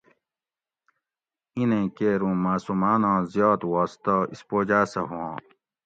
[1.55, 5.35] اِینیں کیر اُوں معصوماۤناں زیات واسطہ اِسپوجاۤ سہ ہواں